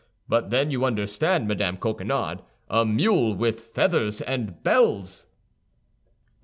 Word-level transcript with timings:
But 0.27 0.49
then 0.49 0.71
you 0.71 0.83
understand, 0.83 1.47
Madame 1.47 1.77
Coquenard, 1.77 2.41
a 2.71 2.83
mule 2.87 3.35
with 3.35 3.61
feathers 3.61 4.19
and 4.21 4.63
bells." 4.63 5.27